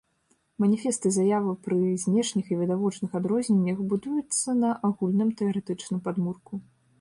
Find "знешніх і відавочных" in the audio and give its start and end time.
2.03-3.13